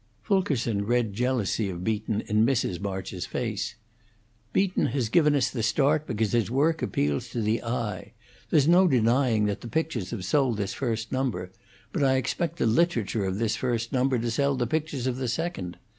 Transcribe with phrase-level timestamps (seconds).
[0.23, 2.79] Fulkerson read jealousy of Beaton in Mrs.
[2.79, 3.75] March's face.
[4.51, 8.13] "Beaton has given us the start because his work appeals to the eye.
[8.49, 11.51] There's no denying that the pictures have sold this first number;
[11.93, 15.27] but I expect the literature of this first number to sell the pictures of the
[15.27, 15.77] second.